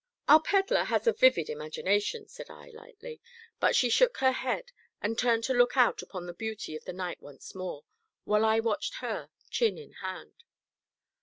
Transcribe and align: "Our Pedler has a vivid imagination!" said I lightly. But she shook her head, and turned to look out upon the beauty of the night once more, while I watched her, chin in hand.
"Our 0.27 0.41
Pedler 0.41 0.85
has 0.85 1.05
a 1.05 1.13
vivid 1.13 1.47
imagination!" 1.47 2.27
said 2.27 2.49
I 2.49 2.71
lightly. 2.71 3.21
But 3.59 3.75
she 3.75 3.87
shook 3.91 4.17
her 4.17 4.31
head, 4.31 4.71
and 4.99 5.15
turned 5.15 5.43
to 5.43 5.53
look 5.53 5.77
out 5.77 6.01
upon 6.01 6.25
the 6.25 6.33
beauty 6.33 6.75
of 6.75 6.85
the 6.85 6.91
night 6.91 7.21
once 7.21 7.53
more, 7.53 7.85
while 8.23 8.43
I 8.43 8.61
watched 8.61 8.95
her, 8.95 9.29
chin 9.51 9.77
in 9.77 9.91
hand. 9.93 10.43